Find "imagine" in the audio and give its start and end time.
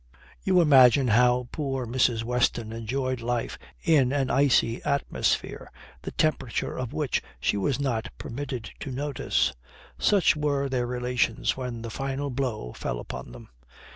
0.61-1.09